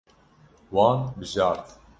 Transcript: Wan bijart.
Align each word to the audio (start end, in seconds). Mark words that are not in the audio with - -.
Wan 0.73 0.99
bijart. 1.17 1.69